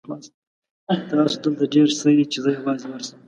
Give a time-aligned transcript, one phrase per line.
[1.09, 3.17] تاسو دلته دېره شئ چې زه یوازې ورشم.